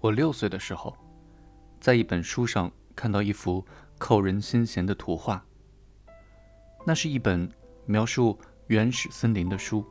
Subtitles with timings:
[0.00, 0.96] 我六岁的时候，
[1.78, 3.62] 在一本书上看到一幅
[3.98, 5.44] 扣人心弦的图画。
[6.86, 7.46] 那是一本
[7.84, 9.84] 描述原始森林的书，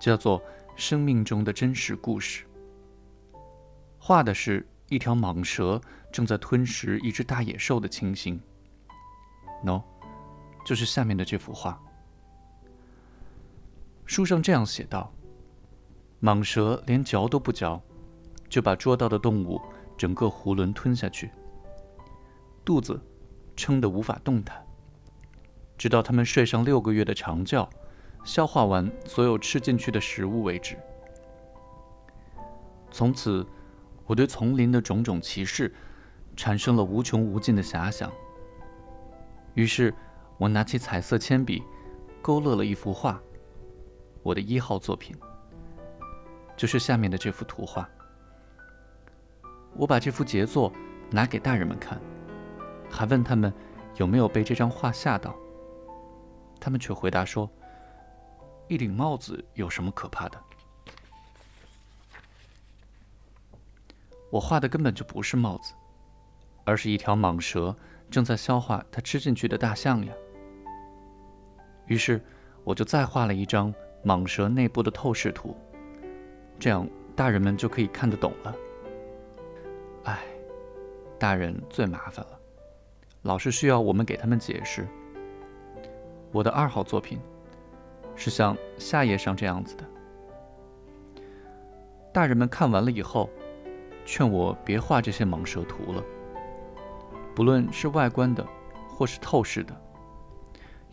[0.00, 0.40] 叫做
[0.74, 2.44] 《生命中的真实故事》。
[4.00, 8.40] 画的是一条蟒蛇正在吞食一只大野兽的情形。
[9.64, 9.80] 喏，
[10.64, 11.80] 就是下面的这幅画。
[14.06, 15.12] 书上这样写道：
[16.20, 17.80] 蟒蛇连嚼都不嚼。
[18.48, 19.60] 就把捉到的动物
[19.96, 21.30] 整个囫囵吞下去，
[22.64, 23.00] 肚子
[23.56, 24.64] 撑得无法动弹，
[25.76, 27.68] 直到他们睡上六个月的长觉，
[28.24, 30.76] 消化完所有吃进去的食物为止。
[32.90, 33.46] 从此，
[34.06, 35.74] 我对丛林的种种奇事
[36.36, 38.10] 产生了无穷无尽的遐想。
[39.54, 39.92] 于是，
[40.38, 41.62] 我拿起彩色铅笔，
[42.22, 43.20] 勾勒了一幅画，
[44.22, 45.14] 我的一号作品，
[46.56, 47.88] 就是下面的这幅图画。
[49.78, 50.72] 我把这幅杰作
[51.08, 52.00] 拿给大人们看，
[52.90, 53.54] 还问他们
[53.94, 55.32] 有没有被这张画吓到。
[56.58, 57.48] 他们却回答说
[58.66, 60.42] ：“一顶帽子有什么可怕的？
[64.30, 65.72] 我画的根本就不是帽子，
[66.64, 67.74] 而是一条蟒蛇
[68.10, 70.12] 正在消化它吃进去的大象呀。”
[71.86, 72.20] 于是
[72.64, 73.72] 我就再画了一张
[74.04, 75.56] 蟒蛇内部的透视图，
[76.58, 78.52] 这样大人们就可以看得懂了。
[80.08, 80.20] 唉，
[81.18, 82.40] 大人最麻烦了，
[83.20, 84.88] 老是需要我们给他们解释。
[86.32, 87.20] 我的二号作品
[88.16, 89.84] 是像下页上这样子的。
[92.10, 93.28] 大人们看完了以后，
[94.06, 96.02] 劝我别画这些蟒蛇图了，
[97.34, 98.42] 不论是外观的
[98.88, 99.78] 或是透视的，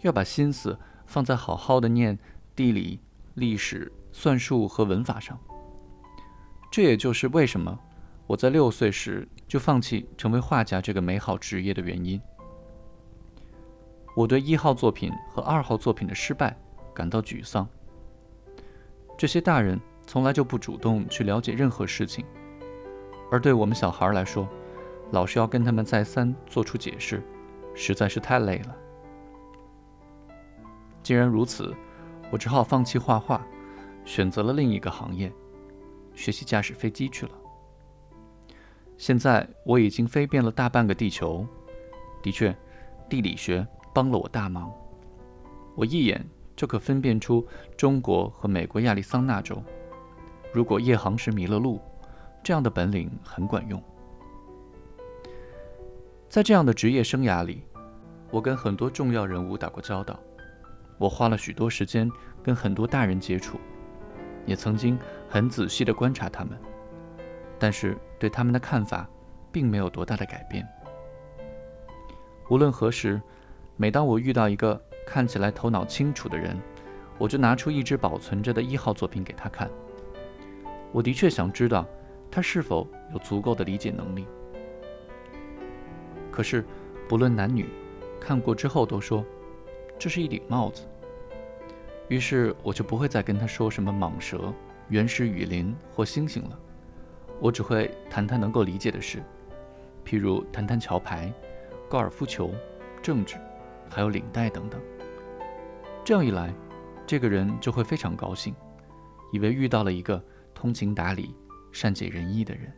[0.01, 2.19] 要把心思放在好好的念
[2.53, 2.99] 地理、
[3.35, 5.39] 历史、算术和文法上。
[6.69, 7.79] 这也就是为什么。
[8.27, 12.19] 我在六岁时就放弃成为画家这个美好职业的原因。
[14.15, 16.57] 我对一号作品和二号作品的失败
[16.93, 17.67] 感到沮丧。
[19.17, 22.25] 这些大人从来就不主动去了解任何事情，
[23.31, 24.47] 而对我们小孩来说，
[25.11, 27.21] 老是要跟他们再三做出解释，
[27.75, 28.75] 实在是太累了。
[31.03, 31.75] 既然如此，
[32.31, 33.45] 我只好放弃画画，
[34.03, 35.31] 选择了另一个行业，
[36.15, 37.31] 学习驾驶飞机去了。
[38.97, 41.45] 现在我已经飞遍了大半个地球，
[42.23, 42.55] 的确，
[43.09, 44.71] 地理学帮了我大忙。
[45.75, 46.25] 我一眼
[46.55, 47.45] 就可分辨出
[47.75, 49.61] 中国和美国亚利桑那州。
[50.53, 51.81] 如果夜航时迷了路，
[52.41, 53.81] 这样的本领很管用。
[56.29, 57.63] 在这样的职业生涯里，
[58.31, 60.17] 我跟很多重要人物打过交道，
[60.97, 62.09] 我花了许多时间
[62.41, 63.59] 跟很多大人接触，
[64.45, 66.57] 也曾经很仔细地观察他们。
[67.57, 69.09] 但是对他们的看法，
[69.51, 70.67] 并没有多大的改变。
[72.49, 73.21] 无论何时，
[73.77, 76.55] 每当我遇到一个看起来头脑清楚的人，
[77.17, 79.69] 我就拿出一直保存着的一号作品给他看。
[80.91, 81.85] 我的确想知道
[82.29, 84.27] 他是否有足够的理解能力。
[86.31, 86.63] 可是，
[87.07, 87.69] 不论男女，
[88.19, 89.25] 看过之后都说
[89.97, 90.87] 这是一顶帽子。
[92.09, 94.53] 于是我就不会再跟他说什么蟒蛇、
[94.89, 96.59] 原始雨林或星星了。
[97.39, 99.21] 我只会谈谈能够理解的事，
[100.05, 101.31] 譬如谈谈桥牌、
[101.89, 102.53] 高尔夫球、
[103.01, 103.35] 政治，
[103.89, 104.81] 还有领带等等。
[106.03, 106.53] 这样一来，
[107.05, 108.55] 这个人就会非常高兴，
[109.31, 111.35] 以为遇到了一个通情达理、
[111.71, 112.71] 善解人意的人。